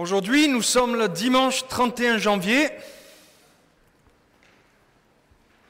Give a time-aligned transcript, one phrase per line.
[0.00, 2.70] Aujourd'hui, nous sommes le dimanche 31 janvier.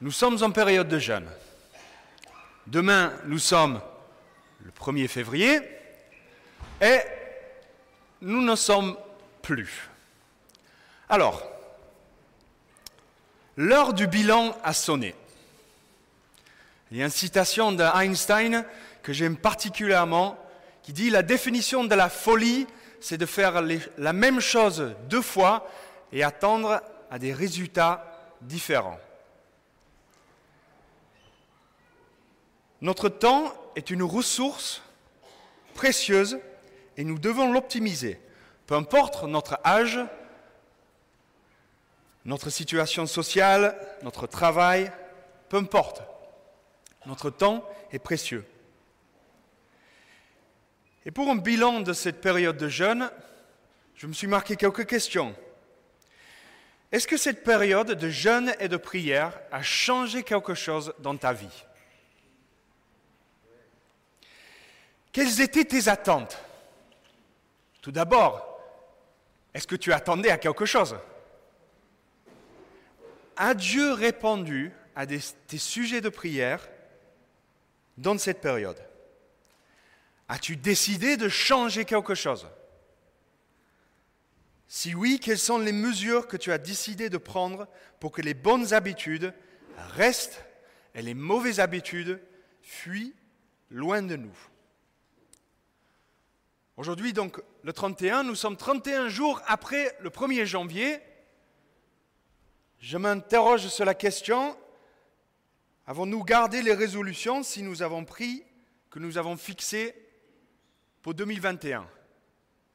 [0.01, 1.27] Nous sommes en période de jeûne.
[2.69, 3.81] Demain, nous sommes
[4.63, 5.59] le 1er février
[6.81, 7.01] et
[8.21, 8.97] nous ne sommes
[9.43, 9.91] plus.
[11.09, 11.43] Alors,
[13.57, 15.17] l'heure du bilan a sonné.
[16.93, 18.65] Il y a une citation d'Einstein
[19.03, 20.39] que j'aime particulièrement
[20.85, 22.69] qui dit La définition de la folie,
[23.01, 23.63] c'est de faire
[23.99, 25.67] la même chose deux fois
[26.13, 28.05] et attendre à des résultats
[28.41, 28.99] différents.
[32.81, 34.83] Notre temps est une ressource
[35.75, 36.39] précieuse
[36.97, 38.21] et nous devons l'optimiser.
[38.67, 39.99] Peu importe notre âge,
[42.25, 44.93] notre situation sociale, notre travail,
[45.49, 46.03] peu importe.
[47.07, 48.47] Notre temps est précieux.
[51.07, 53.11] Et pour un bilan de cette période de jeûne,
[53.95, 55.35] je me suis marqué quelques questions.
[56.93, 61.33] Est-ce que cette période de jeûne et de prière a changé quelque chose dans ta
[61.33, 61.65] vie?
[65.13, 66.39] Quelles étaient tes attentes?
[67.81, 68.61] Tout d'abord,
[69.55, 70.97] est-ce que tu attendais à quelque chose?
[73.37, 76.69] A Dieu répondu à tes sujets de prière
[77.97, 78.90] dans cette période?
[80.31, 82.47] As-tu décidé de changer quelque chose?
[84.69, 87.67] Si oui, quelles sont les mesures que tu as décidé de prendre
[87.99, 89.35] pour que les bonnes habitudes
[89.97, 90.45] restent
[90.95, 92.23] et les mauvaises habitudes
[92.63, 93.13] fuient
[93.71, 94.37] loin de nous?
[96.77, 101.01] Aujourd'hui, donc, le 31, nous sommes 31 jours après le 1er janvier.
[102.79, 104.57] Je m'interroge sur la question,
[105.89, 108.45] avons-nous gardé les résolutions si nous avons pris,
[108.91, 109.93] que nous avons fixées
[111.03, 111.89] pour 2021.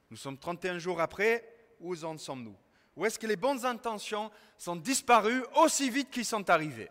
[0.10, 1.44] Nous sommes 31 jours après,
[1.80, 2.56] où en sommes-nous?
[2.96, 6.90] Où est-ce que les bonnes intentions sont disparues aussi vite qu'ils sont arrivées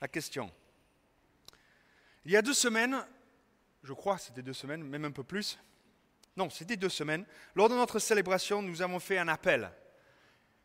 [0.00, 0.50] La question.
[2.24, 3.04] Il y a deux semaines,
[3.82, 5.58] je crois que c'était deux semaines, même un peu plus,
[6.36, 9.70] non, c'était deux semaines, lors de notre célébration, nous avons fait un appel.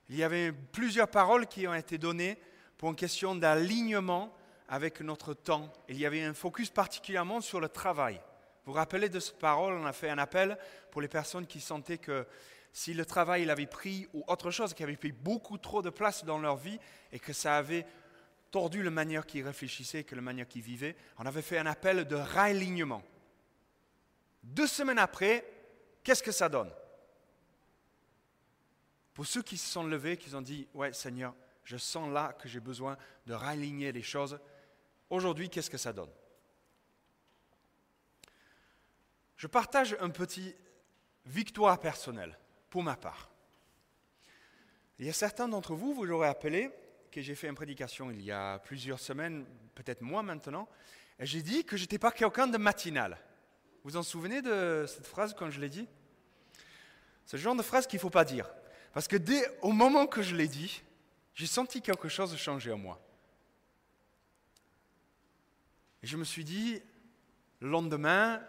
[0.10, 2.38] Il y avait plusieurs paroles qui ont été données
[2.78, 4.34] pour une question d'alignement
[4.70, 5.72] avec notre temps.
[5.90, 8.22] Il y avait un focus particulièrement sur le travail.
[8.68, 10.58] Vous vous rappelez de cette parole On a fait un appel
[10.92, 12.28] pour les personnes qui sentaient que
[12.74, 16.26] si le travail l'avait pris ou autre chose qui avait pris beaucoup trop de place
[16.26, 16.78] dans leur vie
[17.14, 17.86] et que ça avait
[18.52, 22.04] tordu la manière qu'ils réfléchissaient, que la manière qu'ils vivaient, on avait fait un appel
[22.10, 23.04] de réalignement.
[24.44, 25.46] Deux semaines après,
[26.04, 26.70] qu'est-ce que ça donne?
[29.14, 32.50] Pour ceux qui se sont levés, qui ont dit, ouais Seigneur, je sens là que
[32.50, 32.98] j'ai besoin
[33.28, 34.38] de réaligner les choses,
[35.10, 36.12] aujourd'hui, qu'est-ce que ça donne?
[39.38, 40.56] Je partage un petit
[41.26, 42.38] victoire personnelle
[42.70, 43.30] pour ma part.
[45.00, 46.72] Il y a certains d'entre vous, vous l'aurez appelé,
[47.12, 50.68] que j'ai fait une prédication il y a plusieurs semaines, peut-être moins maintenant,
[51.20, 53.18] et j'ai dit que je n'étais pas quelqu'un de matinal.
[53.84, 55.88] Vous vous en souvenez de cette phrase quand je l'ai dit?
[57.32, 58.50] Le genre de phrase qu'il ne faut pas dire.
[58.94, 60.82] Parce que dès au moment que je l'ai dit,
[61.34, 63.00] j'ai senti quelque chose changer en moi.
[66.02, 66.82] Et je me suis dit,
[67.60, 68.42] le lendemain,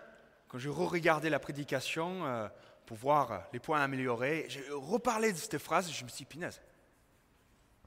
[0.49, 2.49] quand je re-regardais la prédication euh,
[2.87, 6.25] pour voir les points améliorés, j'ai reparlé de cette phrase et je me suis dit,
[6.25, 6.61] pinaise,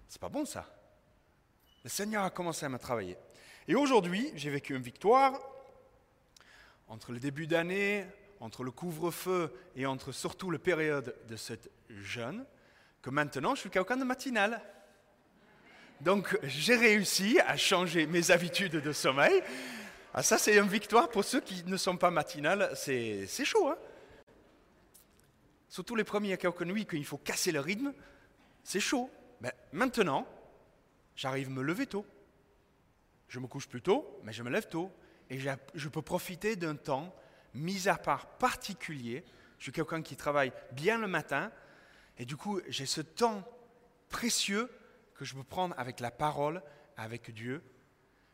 [0.07, 0.65] c'est pas bon ça.
[1.83, 3.17] Le Seigneur a commencé à me travailler.
[3.67, 5.39] Et aujourd'hui, j'ai vécu une victoire
[6.87, 8.05] entre le début d'année,
[8.39, 12.45] entre le couvre-feu et entre surtout la période de cette jeûne,
[13.01, 14.61] que maintenant je suis quelqu'un de matinal.
[16.01, 19.41] Donc j'ai réussi à changer mes habitudes de sommeil
[20.13, 22.71] ah, ça, c'est une victoire pour ceux qui ne sont pas matinales.
[22.75, 23.77] C'est chaud, hein
[25.69, 27.93] Surtout les premiers quelques nuits, qu'il faut casser le rythme,
[28.61, 29.09] c'est chaud.
[29.39, 30.27] Mais maintenant,
[31.15, 32.05] j'arrive à me lever tôt.
[33.29, 34.91] Je me couche plus tôt, mais je me lève tôt.
[35.29, 37.15] Et je peux profiter d'un temps
[37.53, 39.23] mis à part particulier.
[39.59, 41.53] Je suis quelqu'un qui travaille bien le matin.
[42.17, 43.47] Et du coup, j'ai ce temps
[44.09, 44.69] précieux
[45.15, 46.61] que je peux prendre avec la parole,
[46.97, 47.63] avec Dieu,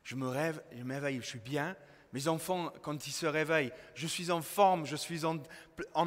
[0.07, 1.75] je me rêve, je m'éveille, je suis bien.
[2.13, 5.37] Mes enfants, quand ils se réveillent, je suis en forme, je suis en,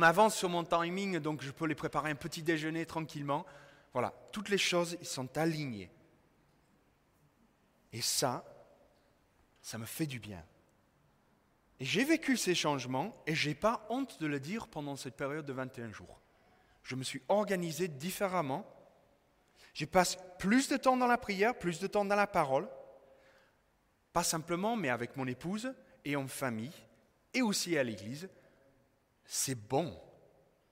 [0.01, 3.45] avance sur mon timing, donc je peux les préparer un petit déjeuner tranquillement.
[3.93, 5.91] Voilà, toutes les choses, ils sont alignées.
[7.93, 8.43] Et ça,
[9.61, 10.43] ça me fait du bien.
[11.79, 15.17] Et j'ai vécu ces changements et je n'ai pas honte de le dire pendant cette
[15.17, 16.23] période de 21 jours.
[16.85, 18.65] Je me suis organisé différemment.
[19.75, 22.67] Je passe plus de temps dans la prière, plus de temps dans la parole.
[24.13, 25.73] Pas simplement, mais avec mon épouse
[26.05, 26.73] et en famille,
[27.35, 28.29] et aussi à l'église.
[29.25, 29.97] C'est bon.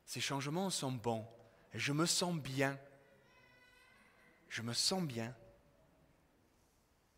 [0.05, 1.27] ces changements sont bons.
[1.73, 2.79] Je me sens bien.
[4.49, 5.35] Je me sens bien.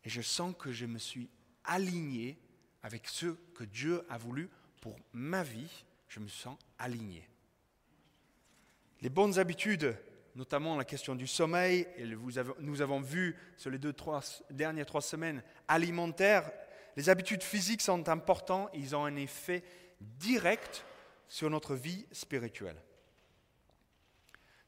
[0.03, 1.29] Et je sens que je me suis
[1.63, 2.37] aligné
[2.83, 4.49] avec ce que Dieu a voulu
[4.81, 5.85] pour ma vie.
[6.07, 7.27] Je me sens aligné.
[9.01, 9.97] Les bonnes habitudes,
[10.35, 15.01] notamment la question du sommeil, et nous avons vu sur les deux, trois, dernières trois
[15.01, 16.51] semaines, alimentaires,
[16.95, 19.63] les habitudes physiques sont importantes, ils ont un effet
[19.99, 20.85] direct
[21.27, 22.75] sur notre vie spirituelle.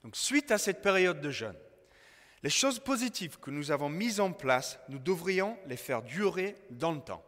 [0.04, 1.58] Donc, suite à cette période de jeûne,
[2.42, 6.92] les choses positives que nous avons mises en place, nous devrions les faire durer dans
[6.92, 7.24] le temps.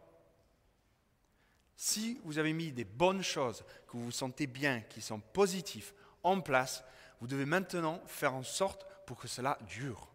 [1.74, 5.92] Si vous avez mis des bonnes choses, que vous vous sentez bien, qui sont positives
[6.22, 6.84] en place,
[7.20, 10.08] vous devez maintenant faire en sorte pour que cela dure.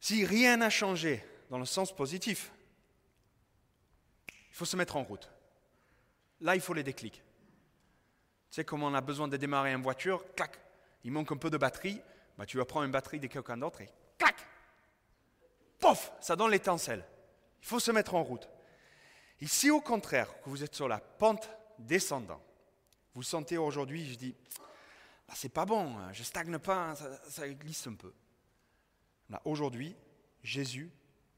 [0.00, 2.52] Si rien n'a changé dans le sens positif,
[4.28, 5.30] il faut se mettre en route.
[6.40, 7.22] Là, il faut les déclics.
[8.50, 10.58] Tu sais, comme on a besoin de démarrer une voiture, clac,
[11.04, 12.00] il manque un peu de batterie,
[12.38, 14.36] bah, tu vas prendre une batterie de quelqu'un d'autre et clac,
[15.78, 17.04] pof, ça donne l'étincelle.
[17.60, 18.48] Il faut se mettre en route.
[19.40, 22.45] Et si au contraire, que vous êtes sur la pente descendante,
[23.16, 24.34] vous sentez aujourd'hui, je dis,
[25.26, 26.94] bah, c'est pas bon, hein, je stagne pas,
[27.30, 28.12] ça, glisse un peu.
[29.46, 29.96] Aujourd'hui,
[30.42, 30.92] Jésus,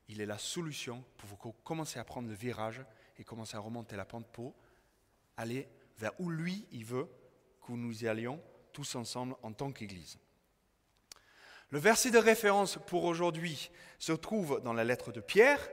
[0.08, 2.84] il est la solution pour vous commencer à prendre le virage
[3.16, 4.56] et commencer à remonter la pente pour
[5.36, 7.08] aller vers où lui, il veut
[7.64, 8.42] que nous y allions
[8.72, 10.18] tous ensemble en tant qu'Église.
[11.70, 13.70] Le verset de référence pour aujourd'hui
[14.00, 15.68] se trouve dans la lettre de Pierre.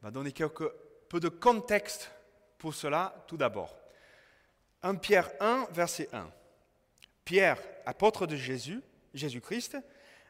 [0.00, 0.70] On va donner quelques
[1.10, 2.10] peu de contexte
[2.56, 3.76] pour cela tout d'abord.
[4.86, 6.30] 1 Pierre 1, verset 1.
[7.24, 8.80] Pierre, apôtre de Jésus,
[9.14, 9.76] Jésus-Christ,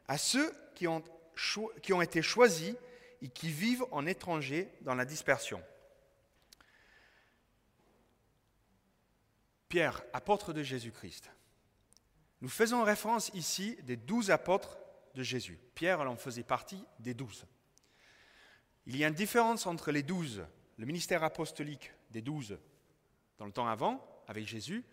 [0.08, 1.02] à ceux qui ont,
[2.00, 2.74] été choisis
[3.20, 5.62] et qui vivent en étranger dans la dispersion.
[9.68, 11.30] Pierre, apôtre de Jésus-Christ.
[12.40, 14.78] Nous faisons référence ici des douze apôtres
[15.14, 15.58] de Jésus.
[15.74, 17.44] Pierre en faisait partie des douze.
[18.86, 20.46] Il y a une différence entre les douze,
[20.78, 22.58] le ministère apostolique des douze
[23.38, 24.84] dans le temps avant, avec Jésus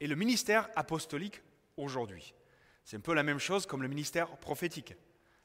[0.00, 1.42] et le ministère apostolique
[1.76, 2.34] aujourd'hui.
[2.84, 4.94] C'est un peu la même chose comme le ministère prophétique.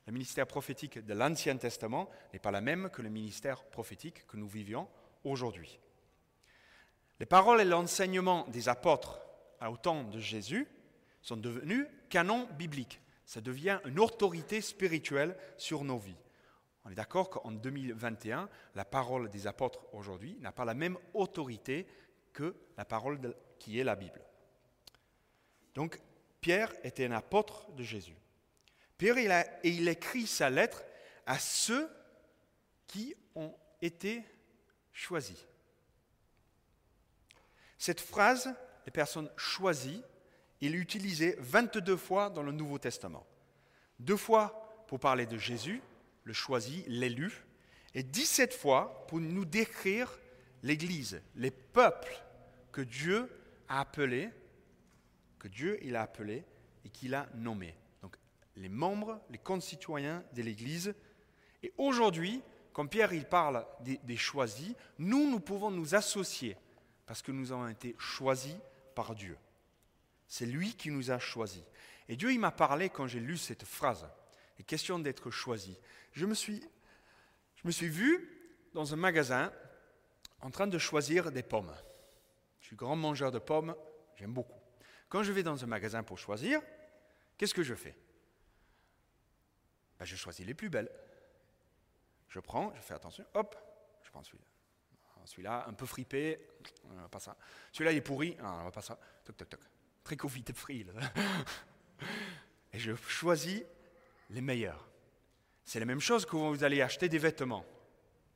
[0.07, 4.37] Le ministère prophétique de l'Ancien Testament n'est pas la même que le ministère prophétique que
[4.37, 4.87] nous vivions
[5.23, 5.79] aujourd'hui.
[7.19, 9.19] Les paroles et l'enseignement des apôtres
[9.61, 10.67] au temps de Jésus
[11.21, 13.01] sont devenus canon biblique.
[13.25, 16.17] Ça devient une autorité spirituelle sur nos vies.
[16.83, 21.87] On est d'accord qu'en 2021, la parole des apôtres aujourd'hui n'a pas la même autorité
[22.35, 24.21] que la parole qui est la Bible.
[25.73, 25.99] Donc,
[26.41, 28.15] Pierre était un apôtre de Jésus.
[28.97, 30.83] Pierre, il a, et il écrit sa lettre
[31.25, 31.89] à ceux
[32.85, 34.23] qui ont été
[34.93, 35.47] choisis.
[37.79, 38.53] Cette phrase,
[38.85, 40.03] les personnes choisies,
[40.61, 43.25] il est utilisée 22 fois dans le Nouveau Testament.
[43.99, 45.81] Deux fois pour parler de Jésus,
[46.23, 47.45] le choisi, l'élu,
[47.93, 50.19] et 17 fois pour nous décrire
[50.63, 52.24] l'Église, les peuples
[52.75, 53.31] que Dieu
[53.69, 54.29] a appelés,
[55.39, 56.43] que Dieu il a appelé
[56.83, 57.73] et qu'il a nommé.
[58.01, 58.17] Donc
[58.57, 60.93] les membres, les concitoyens de l'Église.
[61.63, 62.41] Et aujourd'hui,
[62.73, 66.57] quand Pierre il parle des, choisis, nous, nous pouvons nous associer
[67.05, 68.57] parce que nous avons été choisis
[68.93, 69.37] par Dieu.
[70.27, 71.63] C'est lui qui nous a choisis.
[72.09, 74.05] Et Dieu, il m'a parlé quand j'ai lu cette phrase.
[74.59, 75.77] Et question d'être choisi.
[76.11, 76.61] Je me suis,
[77.55, 78.37] je me suis vu
[78.73, 79.53] dans un magasin
[80.41, 81.73] en train de choisir des pommes.
[82.65, 83.75] Je suis grand mangeur de pommes,
[84.15, 84.59] j'aime beaucoup.
[85.07, 86.59] Quand je vais dans un magasin pour choisir,
[87.37, 87.95] qu'est-ce que je fais?
[89.99, 90.89] Ben, Je choisis les plus belles.
[92.27, 93.55] Je prends, je fais attention, hop,
[94.01, 94.47] je prends celui-là.
[95.25, 96.39] Celui-là, un peu fripé,
[97.11, 97.37] pas ça.
[97.71, 98.97] Celui-là, il est pourri, ah, on va pas ça.
[99.23, 99.61] Toc, toc, toc.
[100.03, 100.87] Très confité free.
[102.73, 103.61] Et je choisis
[104.31, 104.89] les meilleurs.
[105.65, 107.65] C'est la même chose que vous allez acheter des vêtements.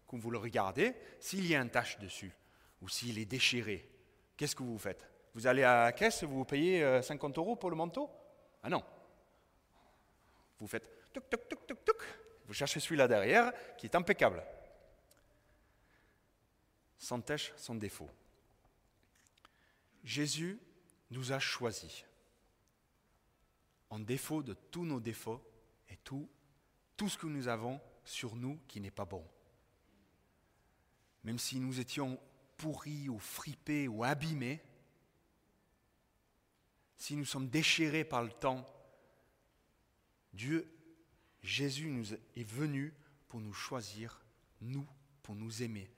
[0.06, 2.32] Quand vous le regardez, s'il y a une tache dessus,
[2.84, 3.90] ou s'il est déchiré,
[4.40, 5.06] qu'est-ce que vous faites?
[5.34, 8.10] Vous allez à la caisse, vous payez 50 euh, euros pour le manteau?
[8.64, 8.82] Ah non.
[10.58, 12.04] Vous faites toc, toc, toc, toc, toc.
[12.46, 14.42] Vous cherchez celui-là derrière qui est impeccable.
[16.98, 18.10] Sans tache, sans défaut.
[20.06, 20.58] Jésus
[21.12, 22.06] nous a choisis
[23.90, 25.44] en défaut de tous nos défauts
[25.90, 26.30] et tout,
[26.96, 29.26] tout ce que nous avons sur nous qui n'est pas bon.
[31.26, 32.18] Même si nous étions
[32.60, 34.62] pourris ou fripés ou abîmés,
[36.98, 38.68] si nous sommes déchirés par le temps,
[40.34, 40.70] Dieu,
[41.42, 42.94] Jésus nous est venu
[43.30, 44.22] pour nous choisir,
[44.62, 44.86] nous,
[45.24, 45.90] pour nous aimer,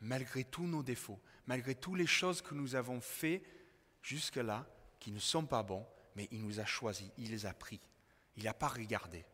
[0.00, 3.44] malgré tous nos défauts, malgré toutes les choses que nous avons faites
[4.00, 4.66] jusque-là
[5.00, 7.80] qui ne sont pas bons, mais il nous a choisis, il les a pris.
[8.36, 9.24] Il n'a pas regardé.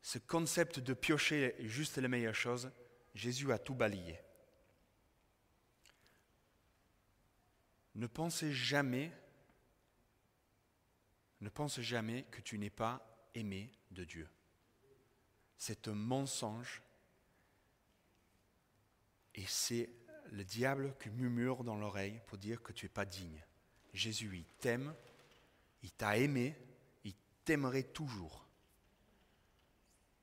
[0.00, 2.70] Ce concept de piocher juste les meilleures choses,
[3.14, 4.18] Jésus a tout balayé.
[7.94, 9.12] Ne pensez jamais,
[11.40, 14.28] ne pense jamais que tu n'es pas aimé de Dieu.
[15.56, 16.82] C'est un mensonge
[19.34, 19.90] et c'est
[20.32, 23.44] le diable qui murmure dans l'oreille pour dire que tu n'es pas digne.
[23.92, 24.92] Jésus, il t'aime,
[25.82, 26.56] il t'a aimé,
[27.04, 28.44] il t'aimerait toujours.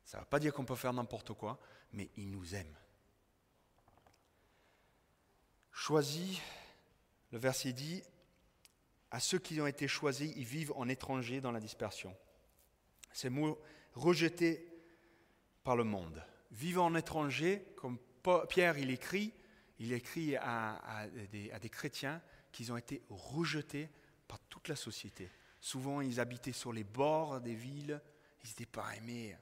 [0.03, 1.57] Ça ne veut pas dire qu'on peut faire n'importe quoi,
[1.93, 2.75] mais il nous aime.
[5.91, 6.39] Choisis,
[7.33, 8.01] le verset dit,
[9.10, 12.15] à ceux qui ont été choisis, ils vivent en étranger dans la dispersion.
[13.12, 13.60] Ces mots
[13.93, 14.65] rejetés
[15.65, 16.24] par le monde.
[16.51, 17.98] Vivant en étranger, comme
[18.48, 19.33] Pierre il écrit,
[19.79, 22.21] il écrit à, des, chrétiens
[22.53, 23.89] qu'ils ont été rejetés
[24.29, 25.29] par toute la société.
[25.60, 28.01] Souvent, ils habitaient sur les bords des villes,
[28.45, 29.36] ils n'étaient pas aimés.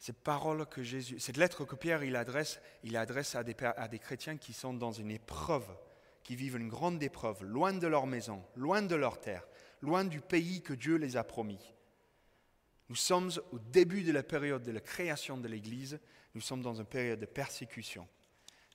[0.00, 3.86] Cette parole que Jésus, cette lettre que Pierre il adresse, il adresse à des, à
[3.86, 5.68] des chrétiens qui sont dans une épreuve,
[6.22, 9.46] qui vivent une grande épreuve, loin de leur maison, loin de leur terre,
[9.82, 11.74] loin du pays que Dieu les a promis.
[12.88, 16.00] Nous sommes au début de la période de la création de l'Église,
[16.34, 18.08] nous sommes dans une période de persécution.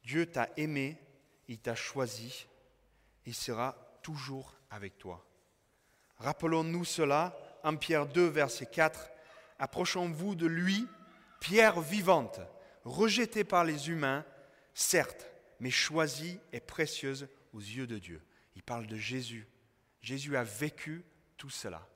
[0.04, 1.02] Dieu t'a aimé,
[1.48, 2.46] il t'a choisi,
[3.26, 5.26] il sera toujours avec toi.
[6.20, 9.10] Rappelons-nous cela, en Pierre 2, verset 4,
[9.58, 10.88] Approchons-vous de lui,
[11.46, 12.40] pierre vivante,
[12.86, 14.26] rejetée par les humains,
[14.74, 18.20] certes, mais choisie et précieuse aux yeux de Dieu.
[18.56, 19.48] Il parle de Jésus.
[20.02, 21.06] Jésus a vécu
[21.38, 21.88] tout cela.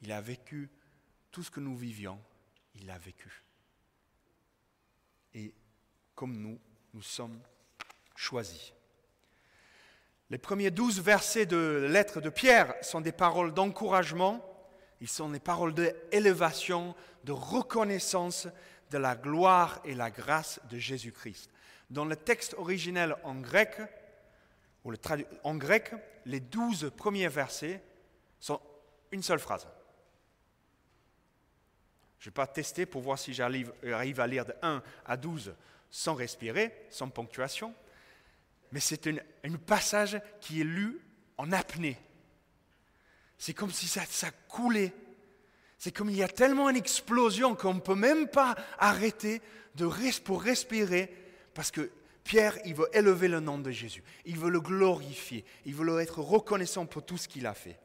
[0.00, 0.68] Il a vécu
[1.30, 2.20] tout ce que nous vivions,
[2.74, 3.44] il l'a vécu.
[5.32, 5.54] Et
[6.16, 6.58] comme nous,
[6.92, 7.40] nous sommes
[8.16, 8.72] choisis.
[10.30, 14.53] Les premiers douze versets de la lettre de Pierre sont des paroles d'encouragement,
[15.04, 16.94] ils sont des paroles d'élévation,
[17.24, 18.48] de reconnaissance
[18.90, 21.50] de la gloire et la grâce de Jésus-Christ.
[21.90, 23.82] Dans le texte originel en grec,
[24.82, 24.96] ou le
[25.42, 25.92] en grec,
[26.24, 27.82] les douze premiers versets
[28.40, 28.58] sont
[29.12, 29.68] une seule phrase.
[32.18, 35.54] Je ne vais pas tester pour voir si j'arrive à lire de 1 à 12
[35.90, 37.74] sans respirer, sans ponctuation,
[38.72, 40.98] mais c'est un passage qui est lu
[41.36, 41.98] en apnée.
[43.38, 44.04] C'est comme si ça,
[44.48, 44.92] coulait.
[45.78, 49.42] C'est comme il y a tellement une explosion qu'on ne peut même pas arrêter
[49.74, 49.88] de,
[50.20, 51.12] pour respirer,
[51.52, 51.90] parce que
[52.22, 56.20] Pierre, il veut élever le nom de Jésus, il veut le glorifier, il veut être
[56.20, 57.78] reconnaissant pour tout ce qu'il a fait.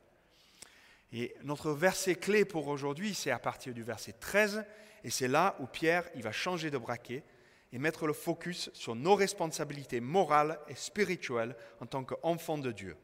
[1.11, 4.63] Et notre verset clé pour aujourd'hui, c'est à partir du verset 13,
[5.03, 7.23] et c'est là où Pierre il va changer de braquet
[7.71, 12.95] et mettre le focus sur nos responsabilités morales et spirituelles en tant qu'enfants de Dieu,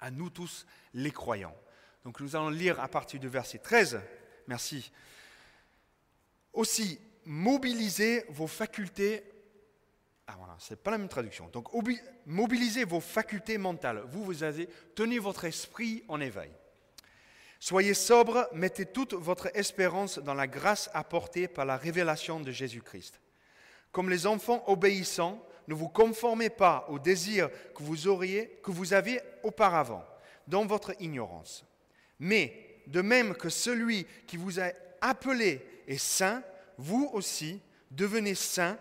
[0.00, 1.56] à nous tous les croyants.
[2.04, 4.00] Donc nous allons lire à partir du verset 13,
[4.46, 4.90] merci.
[6.52, 9.22] Aussi, mobilisez vos facultés.
[10.26, 11.48] Ah voilà, c'est pas la même traduction.
[11.48, 11.68] Donc,
[12.24, 14.02] mobilisez vos facultés mentales.
[14.08, 16.50] Vous, vous avez tenu votre esprit en éveil.
[17.60, 23.20] Soyez sobres, mettez toute votre espérance dans la grâce apportée par la révélation de Jésus-Christ.
[23.92, 28.60] Comme les enfants obéissants, ne vous conformez pas aux désirs que vous auriez,
[28.92, 30.04] aviez auparavant,
[30.46, 31.64] dans votre ignorance.
[32.18, 34.70] Mais, de même que celui qui vous a
[35.00, 36.42] appelé est saint,
[36.78, 38.78] vous aussi devenez saints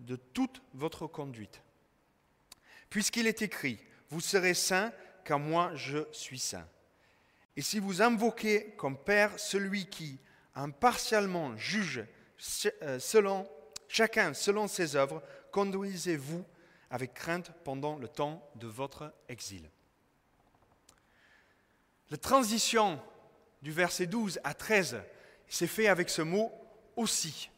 [0.00, 1.60] de toute votre conduite.
[2.88, 4.92] Puisqu'il est écrit, vous serez saints
[5.24, 6.66] car moi je suis saint.
[7.56, 10.18] Et si vous invoquez comme Père celui qui
[10.54, 12.04] impartialement juge
[12.82, 12.98] euh,
[13.88, 16.44] chacun selon ses œuvres, conduisez-vous
[16.90, 19.70] avec crainte pendant le temps de votre exil.
[22.10, 23.00] La transition
[23.62, 25.02] du verset 12 à 13
[25.48, 26.52] s'est fait avec ce mot
[26.96, 27.50] aussi.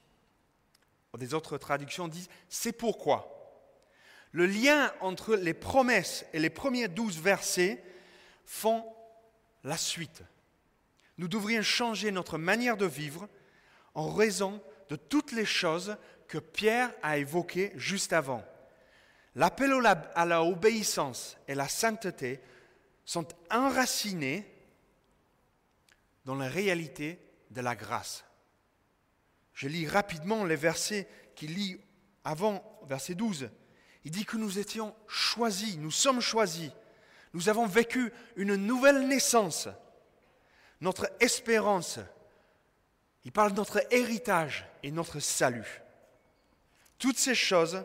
[1.19, 3.29] Des autres traductions disent c'est pourquoi.
[4.33, 7.83] Le lien entre les promesses et les premiers douze versets
[8.47, 8.85] font
[9.63, 10.23] la suite.
[11.19, 13.29] Nous devrions changer notre manière de vivre
[13.95, 15.97] en raison de toutes les choses
[16.33, 18.43] que Pierre a évoquées juste avant.
[19.35, 19.75] L'appel
[20.15, 22.41] à la obéissance et la sainteté
[23.05, 24.51] sont enracinés
[26.25, 27.19] dans la réalité
[27.51, 28.25] de la grâce.
[29.53, 31.79] Je lis rapidement les versets qu'il lit
[32.25, 33.51] avant, verset 12.
[34.05, 36.71] Il dit que nous étions choisis, nous sommes choisis
[37.35, 39.69] nous avons vécu une nouvelle naissance,
[40.81, 41.99] notre espérance.
[43.25, 45.82] Il parle de notre héritage et notre salut.
[47.03, 47.85] Toutes ces choses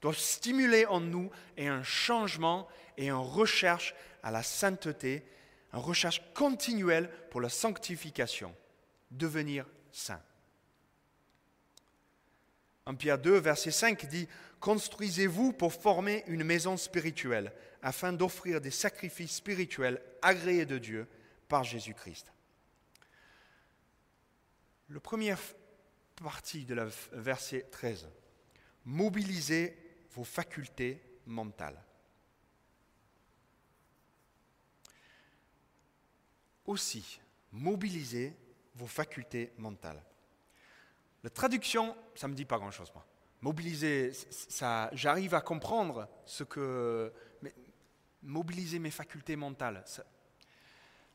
[0.00, 5.24] doivent stimuler en nous un changement et une recherche à la sainteté,
[5.72, 8.54] une recherche continuelle pour la sanctification,
[9.10, 10.22] devenir saint.
[12.86, 14.28] En Pierre 2, verset 5 dit
[14.60, 21.08] Construisez-vous pour former une maison spirituelle, afin d'offrir des sacrifices spirituels agréés de Dieu
[21.48, 22.32] par Jésus-Christ.
[25.02, 25.40] Première
[26.14, 28.06] partie de la verset 13.
[28.84, 29.76] Mobilisez
[30.14, 31.82] vos facultés mentales.
[36.66, 37.20] Aussi,
[37.52, 38.34] mobilisez
[38.74, 40.02] vos facultés mentales.
[41.22, 43.04] La traduction, ça ne me dit pas grand-chose, moi.
[43.42, 47.12] Mobiliser, ça, j'arrive à comprendre ce que.
[48.22, 49.82] Mobiliser mes facultés mentales.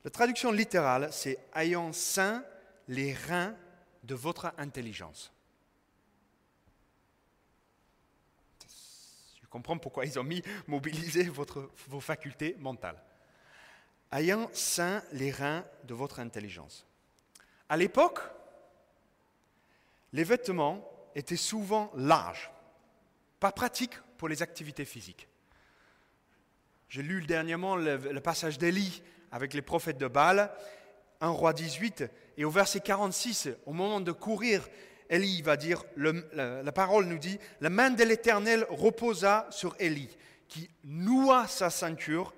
[0.03, 2.43] la traduction littérale, c'est ayant sain
[2.88, 3.55] les reins
[4.03, 5.31] de votre intelligence.
[9.55, 11.31] Je comprends pourquoi ils ont mis mobiliser
[11.88, 13.01] vos facultés mentales.
[14.12, 16.85] Ayant sain les reins de votre intelligence.
[17.69, 18.19] À l'époque,
[20.12, 20.85] les vêtements
[21.15, 22.51] étaient souvent larges,
[23.39, 25.29] pas pratiques pour les activités physiques.
[26.89, 30.51] J'ai lu dernièrement le, passage d'Élie avec les prophètes de Baal,
[31.21, 32.03] 1 roi 18,
[32.35, 34.67] et au verset 46, au moment de courir,
[35.09, 40.15] Élie va dire, la, parole nous dit, la main de l'Éternel reposa sur Élie,
[40.47, 42.33] qui noua sa ceinture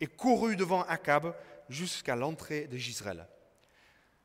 [0.00, 1.34] et courut devant Akab
[1.68, 3.26] jusqu'à l'entrée de Gisraël.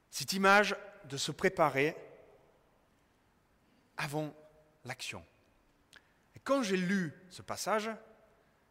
[0.09, 0.75] Cette image
[1.05, 1.95] de se préparer
[3.97, 4.33] avant
[4.85, 5.23] l'action.
[6.47, 7.89] Quand j'ai lu ce passage,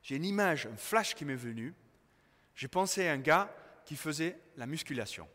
[0.03, 1.75] j'ai une image, un flash qui m'est venu.
[2.55, 3.55] J'ai pensé à un gars
[3.85, 5.29] qui faisait la musculation.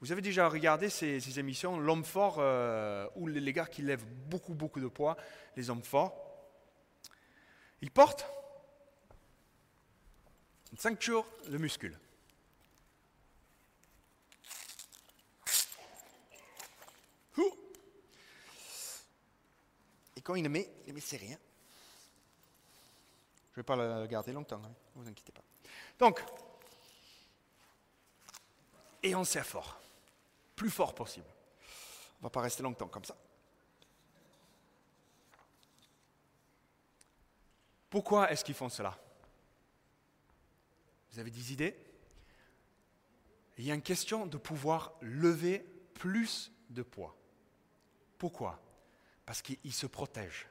[0.00, 4.54] Vous avez déjà regardé ces, émissions, L'homme fort, euh, ou les, gars qui lèvent beaucoup,
[4.54, 5.16] beaucoup de poids,
[5.56, 6.14] les hommes forts.
[7.80, 8.26] Ils portent
[10.72, 11.98] une ceinture de muscles.
[20.28, 21.38] quand il le met, il met c'est rien.
[23.52, 25.40] Je ne vais pas le garder longtemps, ne hein, vous inquiétez pas.
[25.98, 26.22] Donc,
[29.02, 29.77] et on serre fort,
[30.58, 31.26] plus fort possible.
[32.16, 33.16] On ne va pas rester longtemps comme ça.
[37.88, 38.98] Pourquoi est-ce qu'ils font cela?
[41.12, 41.76] Vous avez des idées?
[43.56, 47.16] Il y a une question de pouvoir lever plus de poids.
[48.18, 48.60] Pourquoi?
[49.24, 50.48] Parce qu'ils se protègent.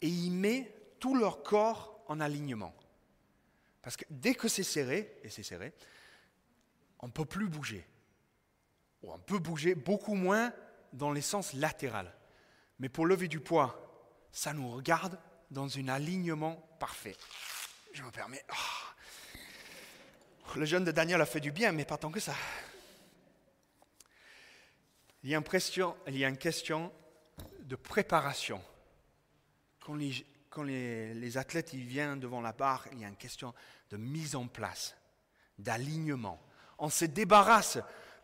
[0.00, 2.74] Et il met tout leur corps en alignement.
[3.82, 5.74] Parce que dès que c'est serré, et c'est serré,
[7.00, 7.86] on ne peut plus bouger.
[9.02, 10.52] On peut bouger beaucoup moins
[10.92, 12.12] dans les sens latéral.
[12.78, 13.88] Mais pour lever du poids,
[14.32, 15.18] ça nous regarde
[15.50, 17.16] dans un alignement parfait.
[17.92, 18.44] Je me permets.
[18.50, 18.54] Oh.
[20.56, 22.34] Le jeune de Daniel a fait du bien, mais pas tant que ça.
[25.22, 26.92] Il y a une question, il y a une question
[27.60, 28.62] de préparation.
[29.80, 33.54] Quand les, athlètes ils viennent devant la barre, il y a une question
[33.90, 34.96] de mise en place,
[35.58, 36.40] d'alignement.
[36.78, 37.78] On se débarrasse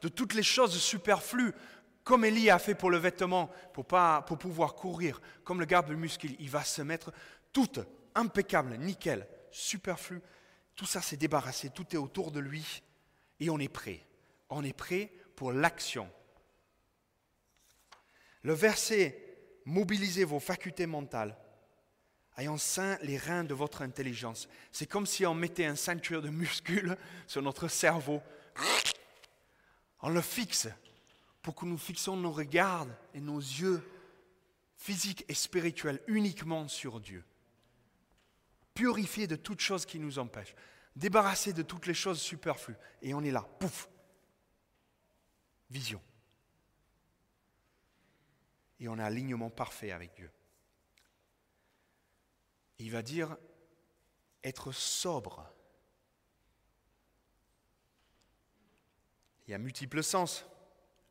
[0.05, 1.55] de toutes les choses superflues,
[2.03, 6.51] comme Elie a fait pour le vêtement, pour, pouvoir courir, comme le garde muscle, il
[6.51, 7.11] va se mettre
[7.55, 7.71] tout
[8.15, 10.21] impeccable, nickel, superflu.
[10.77, 12.83] Tout ça s'est débarrassé, tout est autour de lui,
[13.41, 14.07] et on est prêt.
[14.51, 16.11] On est prêt pour l'action.
[18.43, 19.19] Le verset
[19.65, 21.35] mobilisez vos facultés mentales,
[22.37, 24.51] ayant sain les reins de votre intelligence.
[24.71, 28.21] C'est comme si on mettait un ceinture de muscles sur notre cerveau.
[30.05, 30.69] On le fixe
[31.41, 33.83] pour que nous fixons nos regards et nos yeux
[34.77, 37.25] physiques et spirituels uniquement sur Dieu.
[38.75, 40.55] Purifié de toutes choses qui nous empêchent.
[40.95, 42.77] Débarrassé de toutes les choses superflues.
[43.01, 43.89] Et on est là, pouf.
[45.71, 46.01] Vision
[48.85, 50.31] et on a alignement parfait avec Dieu.
[52.79, 53.37] Il va dire
[54.43, 55.51] être sobre.
[59.47, 60.45] Il y a multiples sens.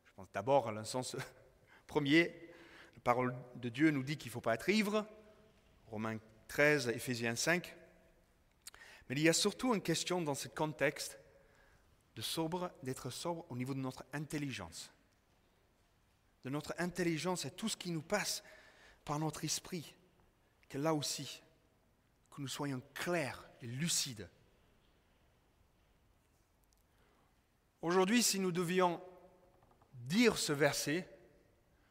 [0.04, 1.16] Je pense d'abord à un sens
[1.86, 2.34] premier.
[2.94, 5.06] La parole de Dieu nous dit qu'il ne faut pas être ivre.
[5.86, 6.18] Romains
[6.48, 7.74] 13, Éphésiens 5.
[9.08, 11.18] Mais il y a surtout une question dans ce contexte
[12.16, 14.94] de sobre, d'être sobre au niveau de notre intelligence
[16.44, 18.44] de notre intelligence et tout ce qui nous passe
[19.04, 19.94] par notre esprit,
[20.68, 21.42] que là aussi,
[22.30, 24.28] que nous soyons clairs et lucides.
[27.84, 28.98] Aujourd'hui, si nous devions
[29.92, 31.06] dire ce verset,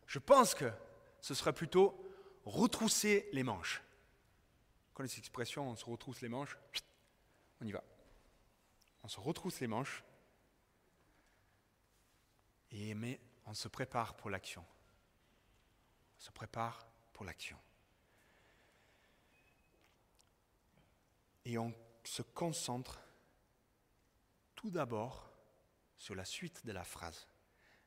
[0.07, 0.71] je pense que
[1.21, 1.95] ce serait plutôt
[2.45, 3.83] retrousser les manches.
[4.87, 6.57] Vous connaissez cette expression, on se retrousse les manches
[7.61, 7.83] On y va.
[9.03, 10.03] On se retrousse les manches
[12.71, 12.95] et
[13.45, 14.65] on se prépare pour l'action.
[16.17, 17.59] On se prépare pour l'action.
[21.45, 21.71] Et on
[22.03, 22.99] se concentre
[24.55, 25.32] tout d'abord
[26.03, 27.29] sur la suite de la phrase.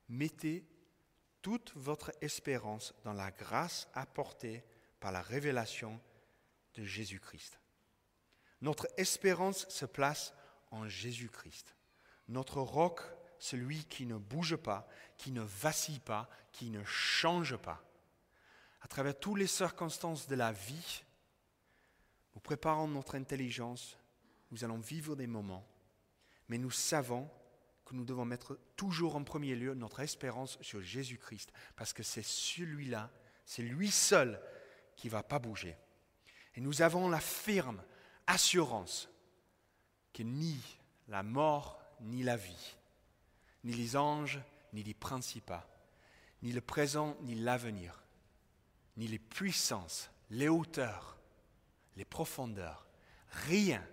[0.08, 0.66] Mettez
[1.42, 4.64] toute votre espérance dans la grâce apportée
[5.00, 6.00] par la révélation
[6.76, 7.60] de Jésus-Christ.
[8.62, 10.32] Notre espérance se place
[10.70, 11.76] en Jésus-Christ.
[12.28, 13.02] Notre roc,
[13.38, 17.84] celui qui ne bouge pas, qui ne vacille pas, qui ne change pas.
[18.80, 21.04] À travers toutes les circonstances de la vie,
[22.34, 23.98] nous préparons notre intelligence,
[24.50, 25.68] nous allons vivre des moments,
[26.48, 27.30] mais nous savons
[27.86, 32.24] que nous devons mettre toujours en premier lieu notre espérance sur Jésus-Christ, parce que c'est
[32.24, 33.10] celui-là,
[33.44, 34.40] c'est lui seul
[34.96, 35.76] qui ne va pas bouger.
[36.56, 37.82] Et nous avons la ferme
[38.26, 39.08] assurance
[40.12, 40.60] que ni
[41.08, 42.76] la mort, ni la vie,
[43.62, 44.40] ni les anges,
[44.72, 45.68] ni les principats,
[46.42, 48.02] ni le présent, ni l'avenir,
[48.96, 51.18] ni les puissances, les hauteurs,
[51.96, 52.86] les profondeurs,
[53.28, 53.86] rien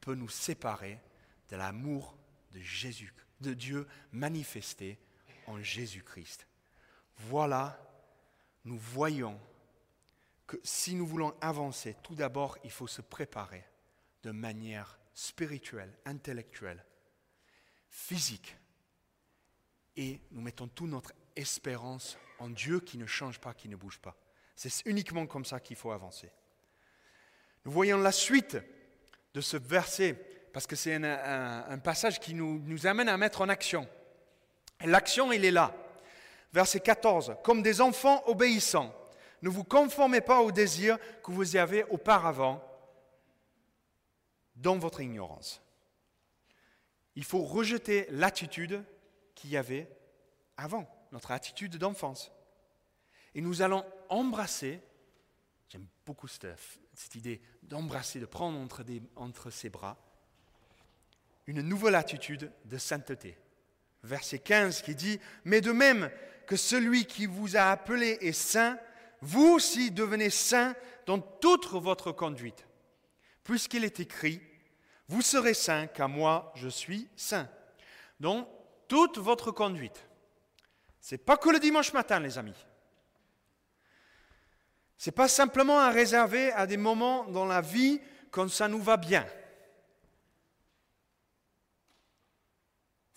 [0.00, 1.00] peut nous séparer
[1.48, 2.16] de l'amour
[2.50, 4.98] de Jésus, de Dieu manifesté
[5.46, 6.46] en Jésus-Christ.
[7.18, 7.78] Voilà,
[8.64, 9.38] nous voyons
[10.46, 13.64] que si nous voulons avancer, tout d'abord, il faut se préparer
[14.22, 16.84] de manière spirituelle, intellectuelle,
[17.90, 18.56] physique.
[19.96, 23.98] Et nous mettons toute notre espérance en Dieu qui ne change pas, qui ne bouge
[23.98, 24.16] pas.
[24.56, 26.30] C'est uniquement comme ça qu'il faut avancer.
[27.64, 28.56] Nous voyons la suite
[29.34, 33.88] de ce verset, parce que c'est un, passage qui nous, amène à mettre en action.
[34.84, 35.74] L'action, il est là.
[36.52, 37.36] Verset 14.
[37.42, 38.94] Comme des enfants obéissants,
[39.40, 42.62] ne vous conformez pas aux désirs que vous avez auparavant
[44.56, 45.62] dans votre ignorance.
[47.16, 48.84] Il faut rejeter l'attitude
[49.34, 49.88] qu'il y avait
[50.56, 52.30] avant, notre attitude d'enfance.
[53.34, 54.80] Et nous allons embrasser,
[55.68, 58.58] j'aime beaucoup cette, idée d'embrasser, de prendre
[59.16, 59.96] entre ses bras,
[61.46, 63.36] une nouvelle attitude de sainteté.
[64.02, 66.10] Verset 15 qui dit, Mais de même
[66.46, 68.78] que celui qui vous a appelé est saint,
[69.20, 70.74] vous aussi devenez saints
[71.06, 72.66] dans toute votre conduite.
[73.44, 74.40] Puisqu'il est écrit,
[75.08, 77.48] vous serez saints car moi je suis saint.
[78.20, 78.48] Donc,
[78.88, 80.06] toute votre conduite.
[81.00, 82.66] Ce n'est pas que le dimanche matin, les amis.
[84.96, 88.00] Ce n'est pas simplement à réserver à des moments dans la vie
[88.30, 89.26] quand ça nous va bien.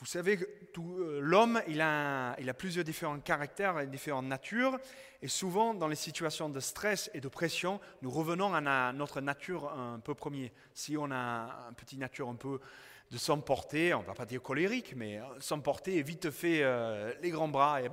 [0.06, 4.78] Vous savez euh, l'homme, il a, plusieurs différents caractères et différentes natures,
[5.24, 9.74] et souvent dans les situations de stress et de pression, nous revenons à notre nature
[9.74, 10.54] un peu premier.
[10.76, 12.60] Si on a une petite nature un peu
[13.10, 17.12] de s'emporter, on ne va pas dire colérique, mais euh, s'emporter et vite fait euh,
[17.24, 17.90] les grands bras et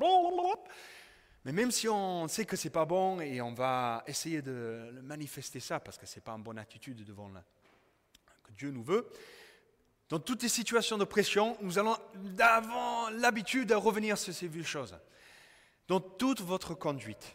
[1.46, 5.60] mais même si on sait que c'est pas bon et on va essayer de manifester
[5.60, 7.30] ça parce que c'est pas une bonne attitude devant
[8.44, 9.08] que Dieu nous veut,
[10.12, 14.62] dans toutes les situations de pression, nous allons d'avoir l'habitude à revenir sur ces vieilles
[14.62, 14.94] choses.
[15.88, 17.34] Dans toute votre conduite.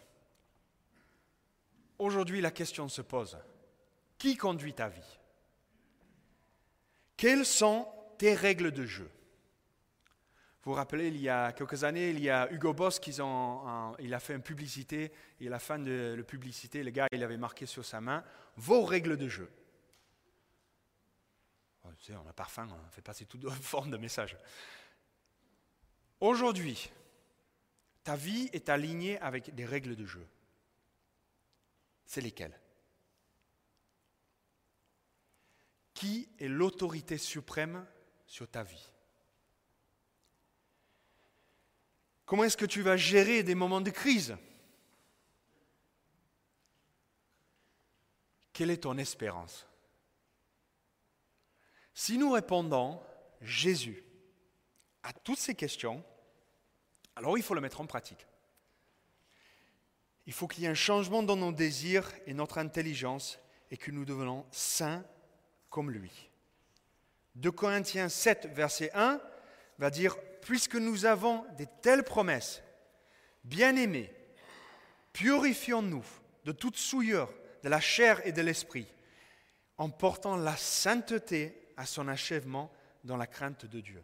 [1.97, 3.35] Aujourd'hui, la question se pose.
[4.19, 5.19] Qui conduit ta vie?
[7.17, 7.87] Quelles sont
[8.19, 9.09] tes règles de jeu?
[10.61, 14.19] Vous vous rappelez, il y a quelques années, il y a Hugo Boss qui a
[14.19, 15.11] fait une publicité,
[15.41, 18.23] et à la fin de la publicité, le gars, il avait marqué sur sa main
[18.55, 19.49] vos règles de jeu.
[22.09, 24.37] On a parfum, on fait passer toute forme de message.
[26.19, 26.89] Aujourd'hui,
[28.03, 30.25] ta vie est alignée avec des règles de jeu.
[32.05, 32.57] C'est lesquelles?
[35.93, 37.85] Qui est l'autorité suprême
[38.25, 38.91] sur ta vie?
[42.25, 44.37] Comment est-ce que tu vas gérer des moments de crise?
[48.53, 49.67] Quelle est ton espérance?
[51.99, 53.01] Si nous répondons
[53.41, 54.03] Jésus
[55.01, 56.03] à toutes ces questions,
[57.15, 58.27] alors il faut le mettre en pratique.
[60.27, 63.39] Il faut qu'il y ait un changement dans nos désirs et notre intelligence
[63.71, 65.03] et que nous devenons saints
[65.71, 66.29] comme lui.
[67.33, 69.19] De Corinthiens 7, verset 1,
[69.79, 72.61] va dire puisque nous avons de telles promesses,
[73.43, 74.13] bien-aimés,
[75.13, 76.05] purifions-nous
[76.45, 77.33] de toute souillure
[77.63, 78.85] de la chair et de l'esprit,
[79.79, 82.71] en portant la sainteté à son achèvement
[83.03, 84.03] dans la crainte de Dieu.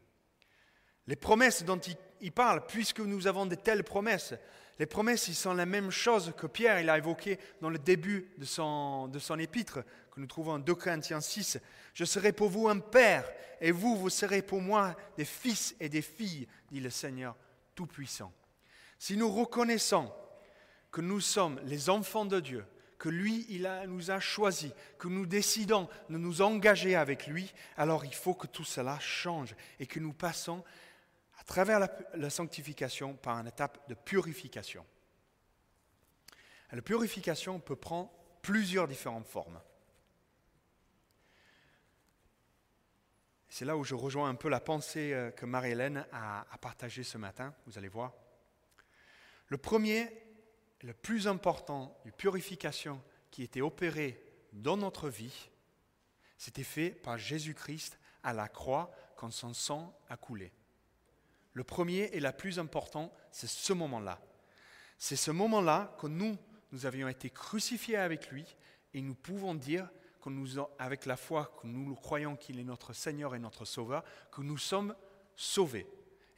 [1.07, 1.79] Les promesses dont
[2.21, 4.33] il parle, puisque nous avons de telles promesses,
[4.79, 8.31] Les promesses, ils sont la même chose que Pierre il a évoqué dans le début
[8.37, 9.79] de son, de son épître,
[10.11, 11.59] que nous trouvons en 2 Corinthiens 6.
[11.93, 13.29] Je serai pour vous un père,
[13.61, 17.35] et vous, vous serez pour moi des fils et des filles, dit le Seigneur
[17.75, 18.33] Tout-Puissant.
[18.97, 20.11] Si nous reconnaissons
[20.91, 22.65] que nous sommes les enfants de Dieu,
[23.03, 28.05] que lui, il nous a choisis, que nous décidons de nous engager avec lui, alors
[28.05, 30.63] il faut que tout cela change et que nous passons
[31.37, 31.81] à travers
[32.13, 34.85] la, sanctification par une étape de purification.
[36.71, 38.09] la purification peut prendre
[38.41, 39.59] plusieurs différentes formes.
[43.49, 47.03] C'est là où je rejoins un peu la pensée euh, que Marie-Hélène a, a partagée
[47.03, 48.13] ce matin, vous allez voir.
[49.47, 50.22] Le premier,
[50.83, 55.49] le plus important de purification qui était opéré dans notre vie,
[56.37, 60.51] c'était fait par Jésus-Christ à la croix quand son sang a coulé.
[61.53, 64.19] Le premier et le plus important, c'est ce moment-là.
[64.97, 66.37] C'est ce moment-là que nous,
[66.71, 68.45] nous avions été crucifiés avec lui
[68.93, 69.89] et nous pouvons dire,
[70.21, 74.03] que nous, avec la foi que nous croyons qu'il est notre Seigneur et notre Sauveur,
[74.31, 74.95] que nous sommes
[75.35, 75.87] sauvés.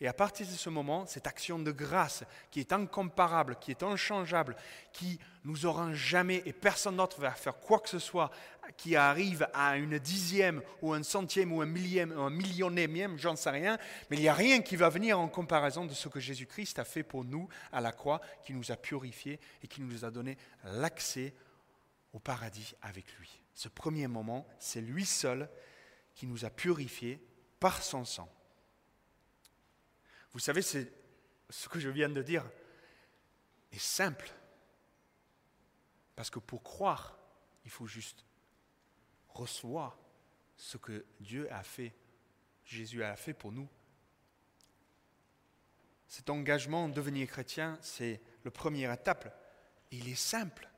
[0.01, 3.81] Et à partir de ce moment, cette action de grâce qui est incomparable, qui est
[3.81, 4.58] inchangeable,
[4.91, 8.29] qui nous aura jamais, et personne d'autre va faire quoi que ce soit,
[8.75, 13.38] qui arrive à une dixième ou un centième ou un millième ou un millionième, j'en
[13.38, 13.77] sais rien,
[14.10, 16.84] mais il n'y a rien qui va venir en comparaison de ce que Jésus-Christ a
[16.84, 20.38] fait pour nous à la croix, qui nous a purifiés et qui nous a donné
[20.63, 21.34] l'accès
[22.12, 23.29] au paradis avec lui.
[23.53, 25.49] Ce premier moment, c'est lui seul
[26.15, 27.21] qui nous a purifiés
[27.60, 28.29] par son sang.
[30.36, 30.91] Vous savez, c'est
[31.50, 32.43] ce que je viens de dire
[33.71, 34.30] est simple.
[36.13, 37.17] Parce que pour croire,
[37.63, 38.26] il faut juste
[39.30, 39.98] recevoir
[40.58, 41.93] ce que Dieu a fait,
[42.65, 43.69] Jésus a fait pour nous.
[46.10, 49.34] Cet engagement de devenir chrétien, c'est le premier étape.
[49.91, 50.69] Il est simple.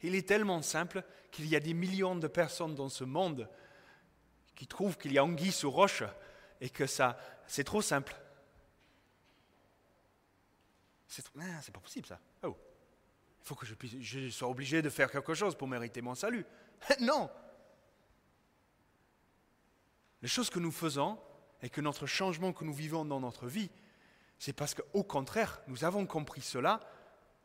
[0.00, 3.48] Il est tellement simple qu'il y a des millions de personnes dans ce monde
[4.56, 6.02] qui trouvent qu'il y a anguille sous roche
[6.60, 7.18] et que ça,
[7.52, 8.16] c'est trop simple.
[11.06, 12.18] C'est ah, pas possible ça.
[12.44, 12.56] Oh.
[13.42, 16.14] Il faut que je, puisse, je sois obligé de faire quelque chose pour mériter mon
[16.14, 16.46] salut.
[17.00, 17.28] non.
[20.22, 21.18] Les choses que nous faisons
[21.60, 23.68] et que notre changement que nous vivons dans notre vie,
[24.38, 26.80] c'est parce qu'au contraire, nous avons compris cela,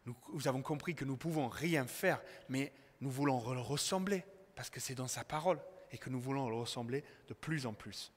[0.05, 0.15] nous,
[0.47, 4.23] avons compris que nous pouvons rien faire, mais nous voulons le ressembler,
[4.55, 5.59] parce que c'est dans sa parole,
[5.91, 8.13] et que nous voulons le ressembler de plus en plus.